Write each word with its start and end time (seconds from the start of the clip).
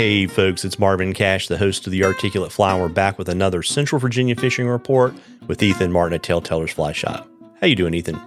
Hey, 0.00 0.26
folks, 0.26 0.64
it's 0.64 0.78
Marvin 0.78 1.12
Cash, 1.12 1.48
the 1.48 1.58
host 1.58 1.86
of 1.86 1.90
the 1.90 2.04
Articulate 2.04 2.50
Fly, 2.50 2.72
and 2.72 2.80
we're 2.80 2.88
back 2.88 3.18
with 3.18 3.28
another 3.28 3.62
Central 3.62 3.98
Virginia 3.98 4.34
fishing 4.34 4.66
report 4.66 5.12
with 5.46 5.62
Ethan 5.62 5.92
Martin 5.92 6.14
at 6.14 6.22
TaleTellers 6.22 6.70
Fly 6.70 6.92
Shop. 6.92 7.28
How 7.60 7.66
you 7.66 7.76
doing, 7.76 7.92
Ethan? 7.92 8.18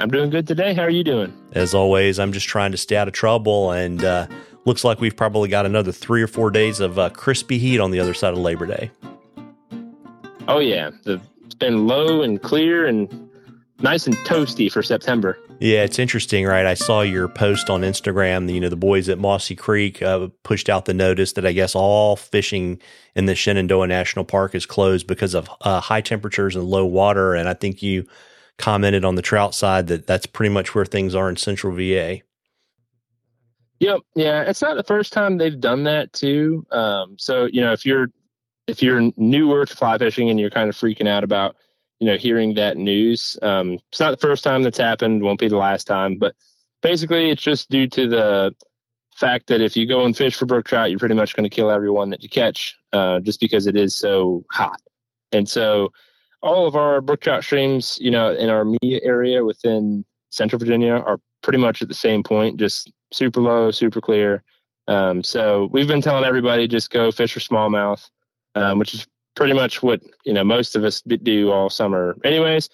I'm 0.00 0.10
doing 0.10 0.30
good 0.30 0.48
today. 0.48 0.74
How 0.74 0.82
are 0.82 0.90
you 0.90 1.04
doing? 1.04 1.32
As 1.52 1.74
always, 1.74 2.18
I'm 2.18 2.32
just 2.32 2.48
trying 2.48 2.72
to 2.72 2.76
stay 2.76 2.96
out 2.96 3.06
of 3.06 3.14
trouble, 3.14 3.70
and 3.70 4.02
uh, 4.04 4.26
looks 4.64 4.82
like 4.82 4.98
we've 4.98 5.14
probably 5.14 5.48
got 5.48 5.64
another 5.64 5.92
three 5.92 6.20
or 6.20 6.26
four 6.26 6.50
days 6.50 6.80
of 6.80 6.98
uh, 6.98 7.10
crispy 7.10 7.58
heat 7.58 7.78
on 7.78 7.92
the 7.92 8.00
other 8.00 8.12
side 8.12 8.32
of 8.32 8.40
Labor 8.40 8.66
Day. 8.66 8.90
Oh 10.48 10.58
yeah, 10.58 10.90
the, 11.04 11.20
it's 11.44 11.54
been 11.54 11.86
low 11.86 12.22
and 12.22 12.42
clear 12.42 12.84
and 12.84 13.30
nice 13.82 14.06
and 14.06 14.16
toasty 14.18 14.70
for 14.70 14.82
September. 14.82 15.38
Yeah, 15.60 15.84
it's 15.84 15.98
interesting, 15.98 16.46
right? 16.46 16.66
I 16.66 16.74
saw 16.74 17.02
your 17.02 17.28
post 17.28 17.70
on 17.70 17.82
Instagram. 17.82 18.52
You 18.52 18.60
know, 18.60 18.68
the 18.68 18.76
boys 18.76 19.08
at 19.08 19.18
Mossy 19.18 19.54
Creek 19.54 20.02
uh, 20.02 20.28
pushed 20.42 20.68
out 20.68 20.86
the 20.86 20.94
notice 20.94 21.32
that 21.34 21.46
I 21.46 21.52
guess 21.52 21.74
all 21.74 22.16
fishing 22.16 22.80
in 23.14 23.26
the 23.26 23.34
Shenandoah 23.34 23.86
National 23.86 24.24
Park 24.24 24.54
is 24.54 24.66
closed 24.66 25.06
because 25.06 25.34
of 25.34 25.48
uh, 25.60 25.80
high 25.80 26.00
temperatures 26.00 26.56
and 26.56 26.64
low 26.64 26.84
water. 26.86 27.34
And 27.34 27.48
I 27.48 27.54
think 27.54 27.82
you 27.82 28.06
commented 28.58 29.04
on 29.04 29.14
the 29.14 29.22
trout 29.22 29.54
side 29.54 29.86
that 29.88 30.06
that's 30.06 30.26
pretty 30.26 30.52
much 30.52 30.74
where 30.74 30.84
things 30.84 31.14
are 31.14 31.28
in 31.28 31.36
Central 31.36 31.74
VA. 31.74 32.20
Yep. 33.80 34.00
Yeah, 34.14 34.42
it's 34.42 34.62
not 34.62 34.76
the 34.76 34.84
first 34.84 35.12
time 35.12 35.38
they've 35.38 35.58
done 35.58 35.82
that 35.84 36.12
too. 36.12 36.64
Um, 36.70 37.16
so 37.18 37.46
you 37.52 37.60
know, 37.60 37.72
if 37.72 37.84
you're 37.84 38.08
if 38.68 38.82
you're 38.82 39.10
newer 39.16 39.66
to 39.66 39.76
fly 39.76 39.98
fishing 39.98 40.30
and 40.30 40.38
you're 40.38 40.50
kind 40.50 40.68
of 40.68 40.76
freaking 40.76 41.08
out 41.08 41.24
about 41.24 41.56
you 42.02 42.08
know, 42.08 42.16
hearing 42.16 42.54
that 42.54 42.76
news. 42.76 43.38
Um, 43.42 43.78
it's 43.92 44.00
not 44.00 44.10
the 44.10 44.16
first 44.16 44.42
time 44.42 44.64
that's 44.64 44.76
happened, 44.76 45.22
won't 45.22 45.38
be 45.38 45.46
the 45.46 45.56
last 45.56 45.86
time, 45.86 46.18
but 46.18 46.34
basically 46.82 47.30
it's 47.30 47.40
just 47.42 47.70
due 47.70 47.86
to 47.86 48.08
the 48.08 48.52
fact 49.14 49.46
that 49.46 49.60
if 49.60 49.76
you 49.76 49.86
go 49.86 50.04
and 50.04 50.16
fish 50.16 50.34
for 50.34 50.44
brook 50.44 50.66
trout, 50.66 50.90
you're 50.90 50.98
pretty 50.98 51.14
much 51.14 51.36
going 51.36 51.48
to 51.48 51.54
kill 51.54 51.70
everyone 51.70 52.10
that 52.10 52.20
you 52.20 52.28
catch, 52.28 52.76
uh, 52.92 53.20
just 53.20 53.38
because 53.38 53.68
it 53.68 53.76
is 53.76 53.94
so 53.94 54.44
hot. 54.50 54.80
And 55.30 55.48
so 55.48 55.92
all 56.42 56.66
of 56.66 56.74
our 56.74 57.00
brook 57.00 57.20
trout 57.20 57.44
streams, 57.44 57.98
you 58.00 58.10
know, 58.10 58.34
in 58.34 58.50
our 58.50 58.62
immediate 58.62 59.04
area 59.04 59.44
within 59.44 60.04
Central 60.30 60.58
Virginia 60.58 60.94
are 60.94 61.20
pretty 61.40 61.58
much 61.58 61.82
at 61.82 61.88
the 61.88 61.94
same 61.94 62.24
point, 62.24 62.58
just 62.58 62.90
super 63.12 63.40
low, 63.40 63.70
super 63.70 64.00
clear. 64.00 64.42
Um, 64.88 65.22
so 65.22 65.68
we've 65.70 65.86
been 65.86 66.02
telling 66.02 66.24
everybody 66.24 66.66
just 66.66 66.90
go 66.90 67.12
fish 67.12 67.32
for 67.32 67.38
smallmouth, 67.38 68.10
um, 68.56 68.80
which 68.80 68.92
is 68.92 69.06
pretty 69.34 69.52
much 69.52 69.82
what 69.82 70.00
you 70.24 70.32
know 70.32 70.44
most 70.44 70.76
of 70.76 70.84
us 70.84 71.00
do 71.02 71.50
all 71.50 71.70
summer, 71.70 72.16
anyways. 72.24 72.68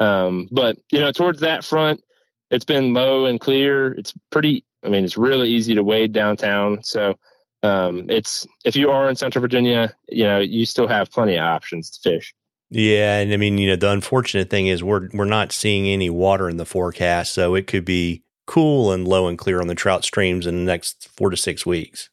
Um, 0.00 0.48
but 0.50 0.78
you 0.90 1.00
know, 1.00 1.12
towards 1.12 1.40
that 1.40 1.64
front, 1.64 2.02
it's 2.50 2.64
been 2.64 2.94
low 2.94 3.26
and 3.26 3.40
clear. 3.40 3.92
It's 3.92 4.12
pretty. 4.30 4.64
I 4.84 4.88
mean, 4.88 5.04
it's 5.04 5.16
really 5.16 5.48
easy 5.48 5.74
to 5.74 5.84
wade 5.84 6.12
downtown. 6.12 6.82
So 6.82 7.16
um, 7.62 8.06
it's 8.10 8.46
if 8.64 8.74
you 8.74 8.90
are 8.90 9.08
in 9.08 9.16
Central 9.16 9.40
Virginia, 9.40 9.94
you 10.08 10.24
know, 10.24 10.40
you 10.40 10.66
still 10.66 10.88
have 10.88 11.10
plenty 11.10 11.36
of 11.36 11.44
options 11.44 11.90
to 11.90 12.10
fish. 12.10 12.34
Yeah, 12.70 13.18
and 13.18 13.32
I 13.32 13.36
mean, 13.36 13.58
you 13.58 13.68
know, 13.68 13.76
the 13.76 13.90
unfortunate 13.90 14.50
thing 14.50 14.66
is 14.66 14.82
we're 14.82 15.08
we're 15.12 15.24
not 15.24 15.52
seeing 15.52 15.86
any 15.86 16.10
water 16.10 16.48
in 16.48 16.56
the 16.56 16.64
forecast, 16.64 17.32
so 17.32 17.54
it 17.54 17.66
could 17.66 17.84
be 17.84 18.22
cool 18.46 18.92
and 18.92 19.06
low 19.06 19.28
and 19.28 19.38
clear 19.38 19.60
on 19.60 19.66
the 19.68 19.74
trout 19.74 20.04
streams 20.04 20.46
in 20.46 20.56
the 20.56 20.72
next 20.72 21.08
four 21.16 21.30
to 21.30 21.36
six 21.36 21.64
weeks. 21.64 22.08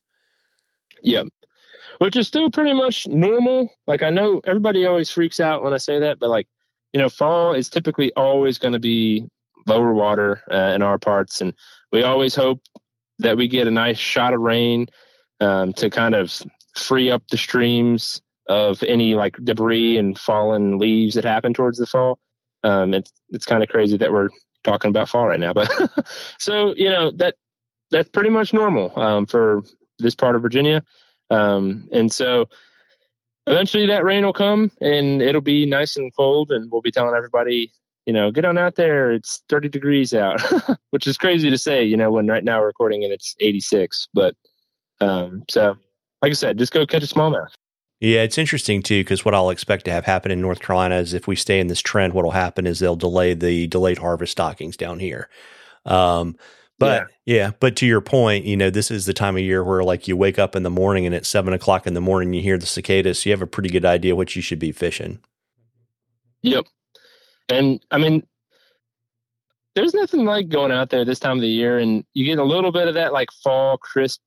Yeah, 1.02 1.24
which 2.00 2.16
is 2.16 2.28
still 2.28 2.50
pretty 2.50 2.74
much 2.74 3.08
normal. 3.08 3.70
Like 3.88 4.02
I 4.04 4.10
know 4.10 4.42
everybody 4.46 4.86
always 4.86 5.10
freaks 5.10 5.40
out 5.40 5.64
when 5.64 5.74
I 5.74 5.78
say 5.78 6.00
that, 6.00 6.20
but 6.20 6.30
like 6.30 6.48
you 6.94 7.00
know, 7.00 7.10
fall 7.10 7.54
is 7.54 7.70
typically 7.70 8.12
always 8.14 8.58
going 8.58 8.74
to 8.74 8.80
be 8.80 9.28
lower 9.68 9.94
water 9.94 10.42
uh, 10.52 10.74
in 10.74 10.82
our 10.82 10.98
parts, 10.98 11.40
and 11.40 11.54
we 11.92 12.04
always 12.04 12.34
hope 12.36 12.62
that 13.20 13.38
we 13.38 13.48
get 13.48 13.68
a 13.68 13.72
nice 13.72 13.98
shot 13.98 14.34
of 14.34 14.42
rain 14.42 14.88
um, 15.40 15.74
to 15.74 15.90
kind 15.90 16.16
of 16.16 16.42
free 16.76 17.12
up 17.12 17.24
the 17.30 17.38
streams 17.38 18.22
of 18.48 18.82
any 18.84 19.14
like 19.14 19.38
debris 19.44 19.98
and 19.98 20.18
fallen 20.18 20.80
leaves 20.80 21.16
that 21.16 21.24
happen 21.24 21.54
towards 21.54 21.78
the 21.78 21.86
fall. 21.86 22.18
Um, 22.64 22.94
it's 22.94 23.12
it's 23.30 23.46
kind 23.46 23.62
of 23.62 23.70
crazy 23.70 23.98
that 23.98 24.12
we're 24.12 24.30
talking 24.64 24.90
about 24.90 25.10
fall 25.10 25.28
right 25.28 25.40
now, 25.40 25.54
but 25.54 25.72
so 26.40 26.74
you 26.76 26.90
know 26.90 27.12
that 27.12 27.36
that's 27.92 28.10
pretty 28.10 28.30
much 28.30 28.54
normal 28.54 28.98
um, 29.00 29.26
for 29.26 29.64
this 30.00 30.16
part 30.16 30.36
of 30.36 30.42
Virginia. 30.42 30.84
Um, 31.30 31.88
and 31.92 32.12
so 32.12 32.48
eventually 33.48 33.86
that 33.88 34.04
rain 34.04 34.26
will 34.26 34.34
come 34.34 34.72
and 34.82 35.22
it'll 35.22 35.42
be 35.42 35.66
nice 35.66 35.96
and 35.96 36.16
cold 36.16 36.52
and 36.52 36.72
we'll 36.72 36.82
be 36.82 36.92
telling 36.92 37.16
everybody, 37.16 37.72
you 38.06 38.14
know, 38.14 38.32
get 38.32 38.46
on 38.46 38.58
out 38.58 38.76
there. 38.76 39.12
It's 39.12 39.44
30 39.50 39.70
degrees 39.70 40.14
out, 40.14 40.42
which 40.92 41.08
is 41.08 41.18
crazy 41.18 41.50
to 41.50 41.58
say, 41.58 41.84
you 41.84 41.98
know, 41.98 42.12
when 42.12 42.28
right 42.28 42.44
now 42.44 42.60
we're 42.60 42.68
recording 42.68 43.04
and 43.04 43.14
it's 43.14 43.36
86. 43.40 44.08
But 44.14 44.36
um, 45.02 45.44
so, 45.50 45.78
like 46.22 46.32
I 46.32 46.34
said, 46.34 46.58
just 46.58 46.74
go 46.74 46.86
catch 46.86 47.04
a 47.04 47.08
smallmouth. 47.08 47.50
Yeah, 48.00 48.22
it's 48.22 48.38
interesting 48.38 48.82
too 48.82 49.02
because 49.04 49.26
what 49.26 49.36
I'll 49.36 49.50
expect 49.50 49.86
to 49.86 49.92
have 49.92 50.06
happen 50.06 50.32
in 50.32 50.40
North 50.40 50.62
Carolina 50.62 50.96
is 50.96 51.14
if 51.14 51.28
we 51.28 51.36
stay 51.36 51.60
in 51.60 51.68
this 51.68 51.82
trend, 51.82 52.14
what 52.14 52.24
will 52.24 52.32
happen 52.32 52.66
is 52.66 52.80
they'll 52.80 52.96
delay 52.96 53.34
the 53.34 53.68
delayed 53.68 53.98
harvest 53.98 54.32
stockings 54.32 54.78
down 54.78 55.00
here. 55.00 55.30
Um, 55.86 56.38
but 56.80 57.10
yeah. 57.26 57.36
yeah. 57.36 57.52
but 57.60 57.76
to 57.78 57.86
your 57.86 58.02
point, 58.02 58.46
you 58.46 58.58
know, 58.58 58.70
this 58.70 58.90
is 58.90 59.06
the 59.06 59.14
time 59.14 59.36
of 59.36 59.44
year 59.44 59.64
where 59.64 59.84
like 59.84 60.08
you 60.08 60.18
wake 60.18 60.40
up 60.40 60.56
in 60.56 60.64
the 60.64 60.70
morning 60.70 61.06
and 61.06 61.14
at 61.14 61.26
seven 61.26 61.54
o'clock 61.54 61.86
in 61.86 61.94
the 61.94 62.02
morning 62.02 62.34
you 62.34 62.42
hear 62.42 62.58
the 62.58 62.66
cicadas, 62.66 63.22
so 63.22 63.30
you 63.30 63.34
have 63.34 63.42
a 63.42 63.48
pretty 63.48 63.70
good 63.70 63.86
idea 63.86 64.16
what 64.16 64.36
you 64.36 64.42
should 64.42 64.60
be 64.60 64.72
fishing. 64.72 65.20
Yep. 66.42 66.66
And 67.50 67.84
I 67.92 67.98
mean, 67.98 68.26
there's 69.76 69.94
nothing 69.94 70.26
like 70.26 70.50
going 70.50 70.72
out 70.72 70.90
there 70.90 71.06
this 71.06 71.20
time 71.20 71.38
of 71.38 71.42
the 71.42 71.48
year 71.48 71.78
and 71.80 72.04
you 72.14 72.26
get 72.26 72.40
a 72.40 72.44
little 72.44 72.72
bit 72.72 72.88
of 72.88 72.94
that 72.96 73.14
like 73.14 73.30
fall 73.44 73.78
crisp 73.78 74.22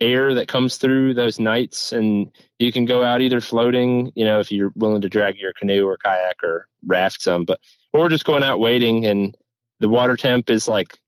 air 0.00 0.34
that 0.34 0.48
comes 0.48 0.76
through 0.76 1.14
those 1.14 1.38
nights 1.38 1.92
and 1.92 2.30
you 2.58 2.72
can 2.72 2.84
go 2.84 3.04
out 3.04 3.20
either 3.20 3.40
floating, 3.40 4.10
you 4.14 4.24
know, 4.24 4.40
if 4.40 4.50
you're 4.50 4.72
willing 4.74 5.00
to 5.00 5.08
drag 5.08 5.38
your 5.38 5.52
canoe 5.52 5.86
or 5.86 5.96
kayak 5.96 6.42
or 6.42 6.66
raft 6.86 7.22
some, 7.22 7.44
but 7.44 7.60
or 7.92 8.08
just 8.08 8.24
going 8.24 8.42
out 8.42 8.58
wading 8.58 9.06
and 9.06 9.36
the 9.80 9.88
water 9.88 10.16
temp 10.16 10.50
is 10.50 10.66
like 10.66 10.98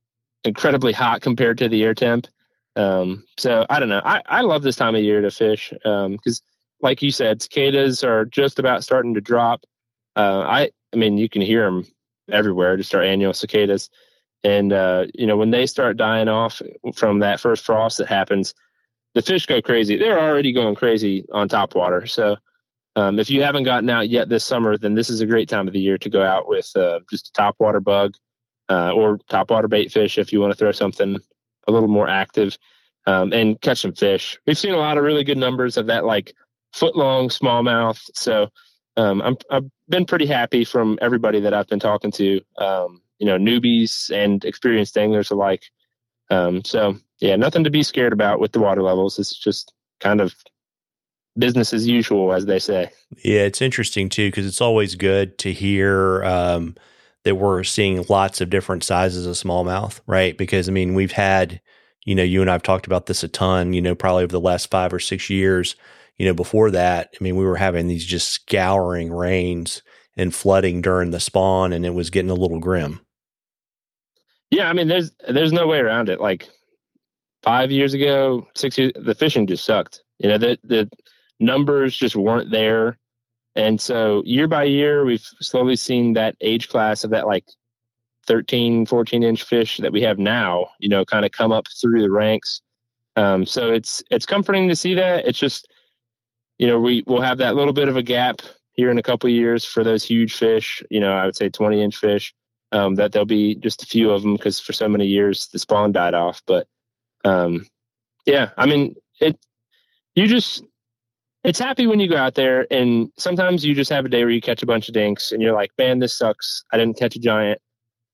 incredibly 0.44 0.92
hot 0.92 1.22
compared 1.22 1.58
to 1.58 1.68
the 1.68 1.82
air 1.82 1.94
temp. 1.94 2.26
Um, 2.76 3.24
so 3.38 3.66
I 3.70 3.78
don't 3.78 3.88
know. 3.88 4.02
I, 4.04 4.22
I 4.26 4.40
love 4.42 4.62
this 4.62 4.76
time 4.76 4.94
of 4.94 5.02
year 5.02 5.20
to 5.20 5.30
fish 5.30 5.70
because, 5.70 6.42
um, 6.42 6.46
like 6.80 7.02
you 7.02 7.10
said, 7.10 7.40
cicadas 7.40 8.04
are 8.04 8.24
just 8.24 8.58
about 8.58 8.84
starting 8.84 9.14
to 9.14 9.20
drop. 9.20 9.64
Uh, 10.16 10.44
I 10.46 10.70
I 10.92 10.96
mean, 10.96 11.18
you 11.18 11.28
can 11.28 11.42
hear 11.42 11.64
them 11.64 11.86
everywhere, 12.30 12.76
just 12.76 12.94
our 12.94 13.02
annual 13.02 13.32
cicadas. 13.32 13.90
And 14.42 14.72
uh, 14.72 15.06
you 15.14 15.26
know, 15.26 15.36
when 15.36 15.50
they 15.50 15.66
start 15.66 15.96
dying 15.96 16.28
off 16.28 16.60
from 16.94 17.20
that 17.20 17.40
first 17.40 17.64
frost 17.64 17.98
that 17.98 18.08
happens, 18.08 18.54
the 19.14 19.22
fish 19.22 19.46
go 19.46 19.62
crazy. 19.62 19.96
They're 19.96 20.20
already 20.20 20.52
going 20.52 20.74
crazy 20.74 21.24
on 21.32 21.48
top 21.48 21.74
water. 21.74 22.06
So 22.06 22.36
um, 22.96 23.18
if 23.18 23.30
you 23.30 23.42
haven't 23.42 23.64
gotten 23.64 23.88
out 23.88 24.08
yet 24.08 24.28
this 24.28 24.44
summer, 24.44 24.76
then 24.76 24.94
this 24.94 25.08
is 25.08 25.20
a 25.20 25.26
great 25.26 25.48
time 25.48 25.66
of 25.66 25.72
the 25.72 25.80
year 25.80 25.98
to 25.98 26.10
go 26.10 26.22
out 26.22 26.48
with 26.48 26.70
uh, 26.76 27.00
just 27.10 27.28
a 27.28 27.32
top 27.32 27.56
water 27.58 27.80
bug 27.80 28.14
uh, 28.68 28.92
or 28.92 29.18
topwater 29.30 29.68
bait 29.68 29.92
fish 29.92 30.18
if 30.18 30.32
you 30.32 30.40
want 30.40 30.52
to 30.52 30.58
throw 30.58 30.72
something 30.72 31.18
a 31.66 31.72
little 31.72 31.88
more 31.88 32.08
active 32.08 32.56
um, 33.06 33.32
and 33.32 33.60
catch 33.60 33.80
some 33.80 33.92
fish. 33.92 34.38
We've 34.46 34.58
seen 34.58 34.74
a 34.74 34.78
lot 34.78 34.98
of 34.98 35.04
really 35.04 35.24
good 35.24 35.38
numbers 35.38 35.76
of 35.76 35.86
that 35.86 36.04
like 36.04 36.34
foot 36.72 36.96
long 36.96 37.28
smallmouth. 37.28 38.00
So 38.14 38.48
um, 38.96 39.22
I'm, 39.22 39.36
I've 39.50 39.70
been 39.88 40.04
pretty 40.04 40.26
happy 40.26 40.64
from 40.64 40.98
everybody 41.00 41.40
that 41.40 41.54
I've 41.54 41.68
been 41.68 41.80
talking 41.80 42.10
to, 42.12 42.40
um, 42.58 43.02
you 43.18 43.26
know, 43.26 43.38
newbies 43.38 44.10
and 44.10 44.44
experienced 44.44 44.96
anglers 44.96 45.30
alike. 45.30 45.64
Um, 46.30 46.64
so 46.64 46.96
yeah, 47.20 47.36
nothing 47.36 47.64
to 47.64 47.70
be 47.70 47.82
scared 47.82 48.12
about 48.12 48.40
with 48.40 48.52
the 48.52 48.60
water 48.60 48.82
levels. 48.82 49.18
It's 49.18 49.36
just 49.36 49.72
kind 50.00 50.20
of 50.20 50.34
business 51.38 51.72
as 51.72 51.86
usual, 51.86 52.32
as 52.32 52.46
they 52.46 52.58
say. 52.58 52.90
Yeah, 53.22 53.40
it's 53.40 53.62
interesting 53.62 54.08
too 54.08 54.28
because 54.28 54.46
it's 54.46 54.60
always 54.60 54.94
good 54.94 55.38
to 55.38 55.52
hear 55.52 56.24
um, 56.24 56.76
that 57.24 57.36
we're 57.36 57.64
seeing 57.64 58.04
lots 58.08 58.40
of 58.40 58.50
different 58.50 58.84
sizes 58.84 59.26
of 59.26 59.34
smallmouth, 59.34 60.00
right? 60.06 60.36
Because 60.36 60.68
I 60.68 60.72
mean, 60.72 60.94
we've 60.94 61.12
had, 61.12 61.60
you 62.04 62.14
know, 62.14 62.22
you 62.22 62.40
and 62.40 62.50
I've 62.50 62.62
talked 62.62 62.86
about 62.86 63.06
this 63.06 63.22
a 63.22 63.28
ton, 63.28 63.72
you 63.72 63.80
know, 63.80 63.94
probably 63.94 64.24
over 64.24 64.32
the 64.32 64.40
last 64.40 64.70
five 64.70 64.92
or 64.92 65.00
six 65.00 65.30
years. 65.30 65.76
You 66.18 66.26
know, 66.26 66.34
before 66.34 66.70
that, 66.70 67.10
I 67.18 67.24
mean, 67.24 67.34
we 67.36 67.44
were 67.44 67.56
having 67.56 67.88
these 67.88 68.06
just 68.06 68.28
scouring 68.28 69.12
rains 69.12 69.82
and 70.16 70.34
flooding 70.34 70.80
during 70.80 71.10
the 71.10 71.18
spawn, 71.18 71.72
and 71.72 71.84
it 71.84 71.94
was 71.94 72.10
getting 72.10 72.30
a 72.30 72.34
little 72.34 72.60
grim. 72.60 73.00
Yeah, 74.50 74.68
I 74.68 74.72
mean, 74.72 74.86
there's 74.86 75.10
there's 75.28 75.52
no 75.52 75.66
way 75.66 75.78
around 75.78 76.08
it. 76.08 76.20
Like 76.20 76.48
five 77.42 77.70
years 77.72 77.94
ago, 77.94 78.46
six 78.54 78.78
years, 78.78 78.92
the 78.94 79.14
fishing 79.14 79.46
just 79.46 79.64
sucked. 79.64 80.02
You 80.18 80.28
know, 80.28 80.38
the 80.38 80.58
the 80.62 80.88
numbers 81.40 81.96
just 81.96 82.14
weren't 82.14 82.50
there. 82.50 82.98
And 83.56 83.80
so 83.80 84.22
year 84.24 84.48
by 84.48 84.64
year, 84.64 85.04
we've 85.04 85.26
slowly 85.40 85.76
seen 85.76 86.14
that 86.14 86.36
age 86.40 86.68
class 86.68 87.04
of 87.04 87.10
that 87.10 87.26
like 87.26 87.44
13, 88.26 88.86
14 88.86 89.22
inch 89.22 89.42
fish 89.44 89.78
that 89.78 89.92
we 89.92 90.02
have 90.02 90.18
now, 90.18 90.68
you 90.78 90.88
know, 90.88 91.04
kind 91.04 91.24
of 91.24 91.32
come 91.32 91.52
up 91.52 91.66
through 91.80 92.02
the 92.02 92.10
ranks. 92.10 92.60
Um, 93.16 93.46
so 93.46 93.72
it's 93.72 94.02
it's 94.10 94.26
comforting 94.26 94.68
to 94.68 94.76
see 94.76 94.94
that. 94.94 95.26
It's 95.26 95.38
just, 95.38 95.68
you 96.58 96.66
know, 96.66 96.80
we 96.80 97.04
will 97.06 97.20
have 97.20 97.38
that 97.38 97.54
little 97.54 97.72
bit 97.72 97.88
of 97.88 97.96
a 97.96 98.02
gap 98.02 98.40
here 98.72 98.90
in 98.90 98.98
a 98.98 99.02
couple 99.02 99.30
years 99.30 99.64
for 99.64 99.84
those 99.84 100.02
huge 100.02 100.34
fish. 100.34 100.82
You 100.90 101.00
know, 101.00 101.12
I 101.12 101.24
would 101.24 101.36
say 101.36 101.48
20 101.48 101.82
inch 101.82 101.96
fish. 101.96 102.34
Um, 102.72 102.96
that 102.96 103.12
there'll 103.12 103.24
be 103.24 103.54
just 103.54 103.84
a 103.84 103.86
few 103.86 104.10
of 104.10 104.22
them 104.22 104.34
because 104.34 104.58
for 104.58 104.72
so 104.72 104.88
many 104.88 105.06
years 105.06 105.46
the 105.52 105.60
spawn 105.60 105.92
died 105.92 106.12
off. 106.14 106.42
But 106.44 106.66
um, 107.24 107.66
yeah, 108.26 108.50
I 108.56 108.66
mean, 108.66 108.96
it 109.20 109.38
you 110.16 110.26
just 110.26 110.64
it's 111.44 111.58
happy 111.58 111.86
when 111.86 112.00
you 112.00 112.08
go 112.08 112.16
out 112.16 112.34
there 112.34 112.66
and 112.70 113.12
sometimes 113.18 113.64
you 113.64 113.74
just 113.74 113.90
have 113.90 114.06
a 114.06 114.08
day 114.08 114.24
where 114.24 114.32
you 114.32 114.40
catch 114.40 114.62
a 114.62 114.66
bunch 114.66 114.88
of 114.88 114.94
dinks 114.94 115.30
and 115.30 115.42
you're 115.42 115.52
like, 115.52 115.70
man, 115.76 115.98
this 115.98 116.16
sucks. 116.16 116.64
I 116.72 116.78
didn't 116.78 116.98
catch 116.98 117.16
a 117.16 117.20
giant. 117.20 117.60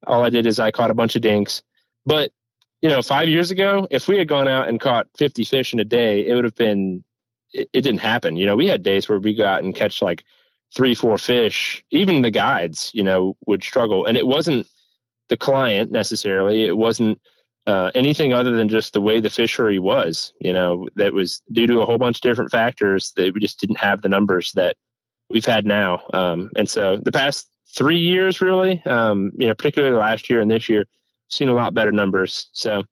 All 0.08 0.24
I 0.24 0.30
did 0.30 0.46
is 0.46 0.58
I 0.58 0.72
caught 0.72 0.90
a 0.90 0.94
bunch 0.94 1.14
of 1.14 1.22
dinks. 1.22 1.62
But, 2.04 2.32
you 2.82 2.88
know, 2.88 3.02
five 3.02 3.28
years 3.28 3.52
ago, 3.52 3.86
if 3.90 4.08
we 4.08 4.18
had 4.18 4.26
gone 4.26 4.48
out 4.48 4.68
and 4.68 4.80
caught 4.80 5.06
50 5.16 5.44
fish 5.44 5.72
in 5.72 5.78
a 5.78 5.84
day, 5.84 6.26
it 6.26 6.34
would 6.34 6.44
have 6.44 6.56
been, 6.56 7.04
it, 7.52 7.68
it 7.72 7.82
didn't 7.82 8.00
happen. 8.00 8.36
You 8.36 8.46
know, 8.46 8.56
we 8.56 8.66
had 8.66 8.82
days 8.82 9.08
where 9.08 9.20
we 9.20 9.34
go 9.34 9.46
out 9.46 9.62
and 9.62 9.76
catch 9.76 10.02
like 10.02 10.24
three, 10.74 10.94
four 10.96 11.16
fish. 11.16 11.84
Even 11.92 12.22
the 12.22 12.30
guides, 12.32 12.90
you 12.94 13.04
know, 13.04 13.36
would 13.46 13.62
struggle. 13.62 14.06
And 14.06 14.16
it 14.16 14.26
wasn't 14.26 14.66
the 15.28 15.36
client 15.36 15.92
necessarily. 15.92 16.64
It 16.64 16.76
wasn't 16.76 17.20
uh, 17.70 17.92
anything 17.94 18.32
other 18.32 18.50
than 18.50 18.68
just 18.68 18.94
the 18.94 19.00
way 19.00 19.20
the 19.20 19.30
fishery 19.30 19.78
was. 19.78 20.32
You 20.40 20.52
know, 20.52 20.88
that 20.96 21.12
was 21.12 21.40
due 21.52 21.68
to 21.68 21.80
a 21.80 21.86
whole 21.86 21.98
bunch 21.98 22.16
of 22.16 22.22
different 22.22 22.50
factors 22.50 23.12
that 23.16 23.32
we 23.32 23.40
just 23.40 23.60
didn't 23.60 23.78
have 23.78 24.02
the 24.02 24.08
numbers 24.08 24.50
that 24.56 24.76
we've 25.28 25.44
had 25.44 25.64
now. 25.64 26.02
Um, 26.12 26.50
and 26.56 26.68
so 26.68 26.96
the 26.96 27.12
past 27.12 27.48
three 27.76 27.98
years, 27.98 28.40
really, 28.40 28.82
um, 28.86 29.30
you 29.38 29.46
know, 29.46 29.54
particularly 29.54 29.96
last 29.96 30.28
year 30.28 30.40
and 30.40 30.50
this 30.50 30.68
year, 30.68 30.84
seen 31.28 31.48
a 31.48 31.54
lot 31.54 31.72
better 31.72 31.92
numbers. 31.92 32.50
So 32.52 32.82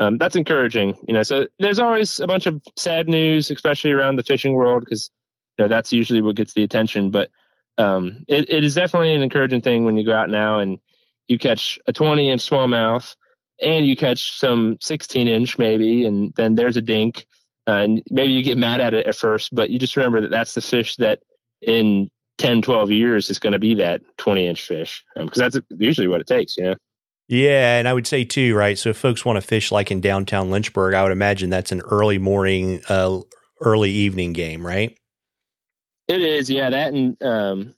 um, 0.00 0.18
that's 0.18 0.34
encouraging. 0.34 0.96
You 1.06 1.14
know, 1.14 1.22
so 1.22 1.46
there's 1.60 1.78
always 1.78 2.18
a 2.18 2.26
bunch 2.26 2.46
of 2.46 2.60
sad 2.76 3.08
news, 3.08 3.52
especially 3.52 3.92
around 3.92 4.16
the 4.16 4.24
fishing 4.24 4.54
world, 4.54 4.84
because 4.84 5.08
you 5.56 5.64
know 5.64 5.68
that's 5.68 5.92
usually 5.92 6.20
what 6.20 6.34
gets 6.34 6.52
the 6.52 6.64
attention. 6.64 7.12
But 7.12 7.30
um, 7.78 8.24
it, 8.26 8.50
it 8.50 8.64
is 8.64 8.74
definitely 8.74 9.14
an 9.14 9.22
encouraging 9.22 9.60
thing 9.60 9.84
when 9.84 9.96
you 9.96 10.04
go 10.04 10.16
out 10.16 10.30
now 10.30 10.58
and 10.58 10.80
you 11.28 11.38
catch 11.38 11.78
a 11.86 11.92
20 11.92 12.28
inch 12.28 12.50
smallmouth 12.50 13.14
and 13.60 13.86
you 13.86 13.96
catch 13.96 14.38
some 14.38 14.76
16 14.80 15.28
inch 15.28 15.58
maybe, 15.58 16.04
and 16.04 16.32
then 16.36 16.54
there's 16.54 16.76
a 16.76 16.82
dink. 16.82 17.26
Uh, 17.68 17.82
and 17.82 18.02
maybe 18.10 18.32
you 18.32 18.42
get 18.42 18.58
mad 18.58 18.80
at 18.80 18.94
it 18.94 19.06
at 19.06 19.16
first, 19.16 19.54
but 19.54 19.70
you 19.70 19.78
just 19.78 19.96
remember 19.96 20.20
that 20.20 20.30
that's 20.30 20.54
the 20.54 20.60
fish 20.60 20.96
that 20.96 21.20
in 21.62 22.08
10, 22.38 22.62
12 22.62 22.90
years 22.90 23.28
is 23.30 23.38
going 23.38 23.52
to 23.52 23.58
be 23.58 23.74
that 23.74 24.02
20 24.18 24.46
inch 24.46 24.62
fish 24.62 25.04
because 25.16 25.40
um, 25.40 25.50
that's 25.50 25.58
usually 25.78 26.06
what 26.06 26.20
it 26.20 26.26
takes, 26.26 26.56
you 26.56 26.64
know? 26.64 26.74
Yeah, 27.28 27.78
and 27.78 27.88
I 27.88 27.92
would 27.92 28.06
say 28.06 28.24
too, 28.24 28.54
right? 28.54 28.78
So 28.78 28.90
if 28.90 28.98
folks 28.98 29.24
want 29.24 29.36
to 29.36 29.40
fish 29.40 29.72
like 29.72 29.90
in 29.90 30.00
downtown 30.00 30.50
Lynchburg, 30.50 30.94
I 30.94 31.02
would 31.02 31.10
imagine 31.10 31.50
that's 31.50 31.72
an 31.72 31.80
early 31.80 32.18
morning, 32.18 32.82
uh, 32.88 33.20
early 33.60 33.90
evening 33.90 34.32
game, 34.32 34.64
right? 34.64 34.96
It 36.06 36.20
is, 36.20 36.48
yeah. 36.48 36.70
That 36.70 36.94
and 36.94 37.20
um, 37.22 37.74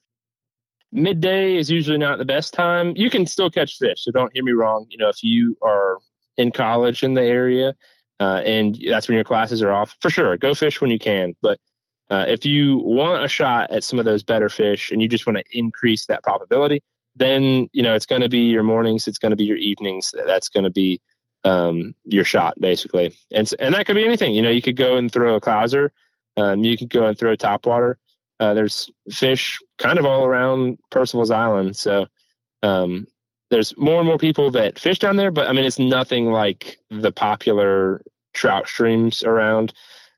midday 0.93 1.57
is 1.57 1.71
usually 1.71 1.99
not 1.99 2.19
the 2.19 2.25
best 2.25 2.55
time. 2.55 2.95
You 2.97 3.11
can 3.11 3.27
still 3.27 3.51
catch 3.51 3.79
fish, 3.79 4.05
so 4.05 4.11
don't 4.11 4.33
hear 4.33 4.45
me 4.45 4.53
wrong. 4.53 4.87
You 4.89 4.99
know, 4.99 5.09
if 5.09 5.23
you 5.23 5.57
are 5.63 5.99
in 6.37 6.53
college 6.53 7.03
in 7.03 7.15
the 7.15 7.23
area 7.23 7.75
uh, 8.21 8.43
and 8.45 8.79
that's 8.89 9.09
when 9.09 9.15
your 9.15 9.25
classes 9.25 9.63
are 9.63 9.73
off, 9.73 9.97
for 10.01 10.11
sure, 10.11 10.37
go 10.37 10.55
fish 10.55 10.81
when 10.81 10.91
you 10.91 10.99
can. 10.99 11.35
But 11.41 11.59
uh, 12.11 12.25
if 12.27 12.45
you 12.45 12.79
want 12.79 13.25
a 13.25 13.29
shot 13.29 13.71
at 13.71 13.85
some 13.85 13.99
of 13.99 14.05
those 14.05 14.23
better 14.23 14.49
fish 14.49 14.91
and 14.91 15.01
you 15.01 15.09
just 15.09 15.27
want 15.27 15.39
to 15.39 15.45
increase 15.53 16.07
that 16.07 16.23
probability, 16.23 16.83
then 17.15 17.69
you 17.73 17.83
know 17.83 17.95
it's 17.95 18.07
going 18.07 18.23
to 18.23 18.29
be 18.29 18.49
your 18.49 18.63
mornings, 18.63 19.07
it's 19.07 19.19
going 19.19 19.31
to 19.31 19.37
be 19.37 19.45
your 19.45 19.57
evenings. 19.57 20.15
That's 20.27 20.49
going 20.49 20.65
to 20.65 20.71
be 20.71 21.01
um, 21.45 21.95
your 22.05 22.25
shot 22.25 22.59
basically, 22.61 23.15
and 23.33 23.53
and 23.59 23.75
that 23.75 23.87
could 23.87 23.97
be 23.97 24.05
anything. 24.05 24.35
You 24.35 24.43
know, 24.43 24.51
you 24.51 24.63
could 24.63 24.77
go 24.77 24.97
and 24.97 25.13
throw 25.13 25.35
a 25.35 25.41
clouser, 25.41 25.91
um, 26.37 26.65
you 26.65 26.77
could 26.77 26.91
go 26.91 27.07
and 27.07 27.19
throw 27.19 27.37
top 27.37 27.67
water. 27.67 27.99
Uh, 28.41 28.55
there's 28.55 28.91
fish 29.11 29.59
kind 29.79 29.99
of 29.99 30.05
all 30.05 30.25
around 30.25 30.79
Percival's 30.91 31.31
Island. 31.31 31.77
So 31.77 32.07
um, 32.63 33.07
there's 33.51 33.77
more 33.77 33.99
and 33.99 34.07
more 34.07 34.19
people 34.19 34.51
that 34.53 34.79
fish 34.79 34.99
down 34.99 35.17
there, 35.17 35.31
but 35.31 35.49
I 35.49 35.53
mean, 35.53 35.65
it's 35.65 35.79
nothing 35.79 36.31
like 36.31 36.79
the 36.91 37.13
popular 37.13 38.03
trout 38.35 38.69
streams 38.69 39.23
around. 39.25 39.73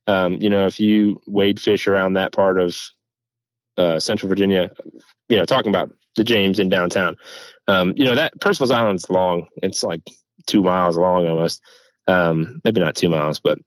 Um, 0.07 0.35
you 0.35 0.51
know, 0.51 0.67
if 0.67 0.81
you 0.81 1.21
wade 1.27 1.61
fish 1.61 1.87
around 1.87 2.15
that 2.15 2.33
part 2.33 2.61
of 2.61 2.77
uh, 3.77 4.01
Central 4.01 4.29
Virginia, 4.29 4.71
you 5.29 5.37
know, 5.37 5.45
talking 5.45 5.71
about 5.71 5.91
the 6.17 6.25
James 6.25 6.59
in 6.59 6.69
downtown, 6.69 7.17
um, 7.69 7.95
you 7.97 8.05
know, 8.05 8.15
that 8.15 8.39
Percival's 8.41 8.73
Island's 8.73 9.09
long. 9.09 9.47
It's 9.63 9.83
like 9.83 10.03
two 10.47 10.63
miles 10.63 10.97
long 10.97 11.29
almost. 11.29 11.63
Um, 12.07 12.61
maybe 12.65 12.81
not 12.81 12.97
two 12.97 13.09
miles, 13.09 13.39
but, 13.39 13.59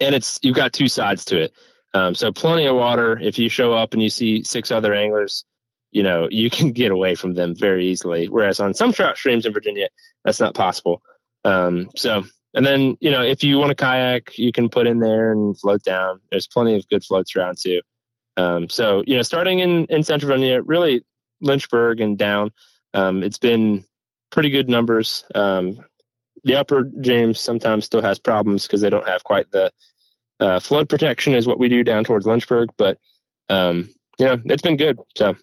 and 0.00 0.14
it's, 0.14 0.38
you've 0.42 0.54
got 0.54 0.72
two 0.72 0.86
sides 0.86 1.24
to 1.26 1.40
it. 1.42 1.52
Um, 1.94 2.14
so 2.14 2.32
plenty 2.32 2.66
of 2.66 2.76
water. 2.76 3.18
If 3.20 3.38
you 3.38 3.48
show 3.48 3.72
up 3.72 3.94
and 3.94 4.02
you 4.02 4.10
see 4.10 4.42
six 4.42 4.70
other 4.70 4.92
anglers, 4.92 5.44
you 5.92 6.02
know 6.02 6.28
you 6.30 6.50
can 6.56 6.72
get 6.72 6.90
away 6.90 7.14
from 7.14 7.34
them 7.34 7.54
very 7.54 7.86
easily. 7.86 8.28
Whereas 8.28 8.60
on 8.60 8.74
some 8.74 8.92
trout 8.92 9.16
streams 9.16 9.46
in 9.46 9.52
Virginia, 9.52 9.88
that's 10.24 10.40
not 10.40 10.54
possible. 10.54 11.00
Um, 11.44 11.88
so 11.96 12.24
and 12.52 12.66
then 12.66 12.96
you 13.00 13.10
know 13.10 13.22
if 13.22 13.42
you 13.42 13.58
want 13.58 13.72
a 13.72 13.76
kayak, 13.76 14.36
you 14.38 14.52
can 14.52 14.68
put 14.68 14.86
in 14.86 14.98
there 14.98 15.32
and 15.32 15.58
float 15.58 15.82
down. 15.82 16.20
There's 16.30 16.48
plenty 16.48 16.74
of 16.76 16.88
good 16.88 17.04
floats 17.04 17.34
around 17.36 17.58
too. 17.60 17.80
Um, 18.36 18.68
so 18.68 19.04
you 19.06 19.16
know 19.16 19.22
starting 19.22 19.60
in 19.60 19.86
in 19.86 20.02
Central 20.02 20.28
Virginia, 20.28 20.60
really 20.62 21.04
Lynchburg 21.40 22.00
and 22.00 22.18
down, 22.18 22.50
um, 22.92 23.22
it's 23.22 23.38
been 23.38 23.84
pretty 24.30 24.50
good 24.50 24.68
numbers. 24.68 25.24
Um, 25.34 25.84
the 26.42 26.56
upper 26.56 26.90
James 27.00 27.40
sometimes 27.40 27.84
still 27.84 28.02
has 28.02 28.18
problems 28.18 28.66
because 28.66 28.80
they 28.80 28.90
don't 28.90 29.08
have 29.08 29.24
quite 29.24 29.50
the 29.50 29.70
uh, 30.40 30.60
flood 30.60 30.88
protection 30.88 31.34
is 31.34 31.46
what 31.46 31.58
we 31.58 31.68
do 31.68 31.84
down 31.84 32.04
towards 32.04 32.26
Lynchburg, 32.26 32.70
but 32.76 32.98
um, 33.48 33.88
yeah, 34.18 34.36
it's 34.44 34.62
been 34.62 34.76
good. 34.76 34.98
So 35.16 35.36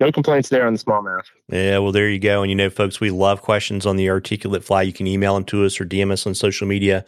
no 0.00 0.10
complaints 0.10 0.48
there 0.48 0.66
on 0.66 0.72
the 0.72 0.78
smallmouth. 0.78 1.24
Yeah, 1.48 1.78
well, 1.78 1.92
there 1.92 2.08
you 2.08 2.18
go. 2.18 2.42
And 2.42 2.50
you 2.50 2.56
know, 2.56 2.70
folks, 2.70 3.00
we 3.00 3.10
love 3.10 3.42
questions 3.42 3.86
on 3.86 3.96
the 3.96 4.08
articulate 4.08 4.64
fly. 4.64 4.82
You 4.82 4.92
can 4.92 5.06
email 5.06 5.34
them 5.34 5.44
to 5.44 5.64
us 5.64 5.80
or 5.80 5.84
DM 5.84 6.10
us 6.10 6.26
on 6.26 6.34
social 6.34 6.66
media, 6.66 7.04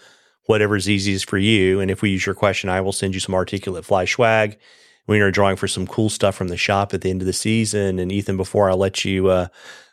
whatever's 0.47 0.89
easiest 0.89 1.29
for 1.29 1.39
you. 1.39 1.81
And 1.81 1.91
if 1.91 2.03
we 2.03 2.11
use 2.11 2.27
your 2.27 2.35
question, 2.35 2.69
I 2.69 2.81
will 2.81 2.93
send 2.93 3.15
you 3.15 3.21
some 3.21 3.35
articulate 3.35 3.85
fly 3.85 4.05
swag. 4.05 4.59
We 5.07 5.21
are 5.21 5.31
drawing 5.31 5.57
for 5.57 5.67
some 5.67 5.87
cool 5.87 6.11
stuff 6.11 6.37
from 6.37 6.49
the 6.49 6.57
shop 6.57 6.95
at 6.95 7.01
the 7.01 7.11
end 7.11 7.23
of 7.23 7.27
the 7.27 7.33
season. 7.33 7.99
And 7.99 8.13
Ethan, 8.13 8.37
before 8.37 8.71
I 8.71 8.75
let 8.75 9.05
you 9.05 9.29
uh, 9.29 9.49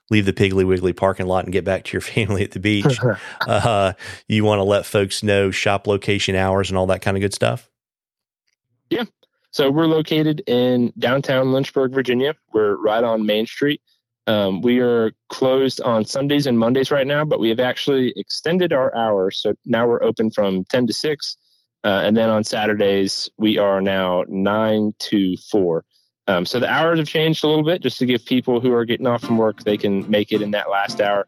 leave 0.09 0.25
the 0.25 0.33
Piggly 0.33 0.65
Wiggly 0.65 0.93
parking 0.93 1.27
lot 1.27 1.45
and 1.45 1.53
get 1.53 1.63
back 1.63 1.83
to 1.85 1.93
your 1.93 2.01
family 2.15 2.43
at 2.43 2.51
the 2.51 2.59
beach. 2.59 2.99
uh, 3.47 3.93
you 4.27 4.43
want 4.43 4.59
to 4.59 4.63
let 4.63 4.85
folks 4.85 5.23
know 5.23 5.51
shop 5.51 5.87
location 5.87 6.35
hours 6.35 6.69
and 6.69 6.77
all 6.77 6.87
that 6.87 7.01
kind 7.01 7.17
of 7.17 7.21
good 7.21 7.33
stuff? 7.33 7.69
Yeah. 8.89 9.05
So 9.51 9.71
we're 9.71 9.87
located 9.87 10.43
in 10.47 10.93
downtown 10.99 11.51
Lynchburg, 11.51 11.91
Virginia. 11.91 12.35
We're 12.53 12.75
right 12.75 13.03
on 13.03 13.25
Main 13.25 13.45
Street. 13.45 13.81
Um, 14.27 14.61
we 14.61 14.79
are 14.79 15.11
closed 15.29 15.81
on 15.81 16.05
Sundays 16.05 16.45
and 16.45 16.59
Mondays 16.59 16.91
right 16.91 17.07
now, 17.07 17.25
but 17.25 17.39
we 17.39 17.49
have 17.49 17.59
actually 17.59 18.13
extended 18.15 18.71
our 18.71 18.95
hours. 18.95 19.41
So 19.41 19.55
now 19.65 19.87
we're 19.87 20.03
open 20.03 20.29
from 20.29 20.65
10 20.65 20.85
to 20.85 20.93
6. 20.93 21.37
Uh, 21.83 22.01
and 22.03 22.15
then 22.15 22.29
on 22.29 22.43
Saturdays, 22.43 23.27
we 23.37 23.57
are 23.57 23.81
now 23.81 24.25
9 24.27 24.93
to 24.99 25.35
4. 25.49 25.83
Um, 26.29 26.45
so 26.45 26.59
the 26.59 26.71
hours 26.71 26.99
have 26.99 27.07
changed 27.07 27.43
a 27.43 27.47
little 27.47 27.63
bit 27.63 27.81
just 27.81 27.97
to 27.97 28.05
give 28.05 28.23
people 28.23 28.61
who 28.61 28.71
are 28.71 28.85
getting 28.85 29.07
off 29.07 29.21
from 29.21 29.39
work, 29.39 29.63
they 29.63 29.77
can 29.77 30.09
make 30.09 30.31
it 30.31 30.43
in 30.43 30.51
that 30.51 30.69
last 30.69 31.01
hour. 31.01 31.25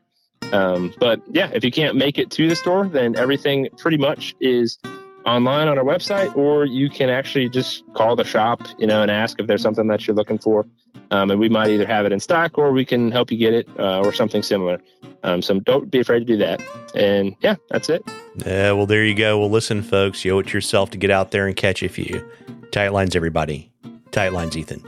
Um, 0.51 0.93
but 0.99 1.19
yeah, 1.31 1.49
if 1.55 1.63
you 1.63 1.71
can't 1.71 1.95
make 1.95 2.19
it 2.19 2.29
to 2.31 2.47
the 2.47 2.55
store, 2.55 2.87
then 2.87 3.15
everything 3.15 3.67
pretty 3.77 3.97
much 3.97 4.35
is 4.39 4.77
online 5.25 5.67
on 5.67 5.79
our 5.79 5.83
website, 5.83 6.35
or 6.35 6.65
you 6.65 6.87
can 6.87 7.09
actually 7.09 7.49
just 7.49 7.83
call 7.95 8.15
the 8.15 8.23
shop, 8.23 8.61
you 8.77 8.85
know, 8.85 9.01
and 9.01 9.09
ask 9.09 9.39
if 9.39 9.47
there's 9.47 9.63
something 9.63 9.87
that 9.87 10.05
you're 10.05 10.15
looking 10.15 10.37
for. 10.37 10.67
Um, 11.09 11.31
and 11.31 11.39
we 11.39 11.49
might 11.49 11.71
either 11.71 11.87
have 11.87 12.05
it 12.05 12.11
in 12.11 12.19
stock 12.19 12.59
or 12.59 12.71
we 12.71 12.85
can 12.85 13.11
help 13.11 13.31
you 13.31 13.37
get 13.39 13.55
it 13.55 13.67
uh, 13.79 14.01
or 14.01 14.13
something 14.13 14.43
similar. 14.43 14.79
Um, 15.23 15.41
so 15.41 15.59
don't 15.61 15.89
be 15.89 15.99
afraid 15.99 16.19
to 16.19 16.25
do 16.25 16.37
that. 16.37 16.61
And 16.93 17.35
yeah, 17.41 17.55
that's 17.71 17.89
it. 17.89 18.03
Yeah, 18.45 18.73
well, 18.73 18.85
there 18.85 19.03
you 19.03 19.15
go. 19.15 19.39
Well, 19.39 19.49
listen, 19.49 19.81
folks, 19.81 20.23
you 20.23 20.35
owe 20.35 20.39
it 20.39 20.47
to 20.47 20.53
yourself 20.53 20.91
to 20.91 20.97
get 20.97 21.09
out 21.09 21.31
there 21.31 21.47
and 21.47 21.55
catch 21.55 21.81
a 21.81 21.89
few. 21.89 22.23
Tight 22.71 22.93
lines, 22.93 23.15
everybody. 23.15 23.71
Tight 24.11 24.33
lines, 24.33 24.57
Ethan. 24.57 24.83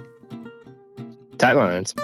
Tight 1.38 1.54
lines. 1.54 1.96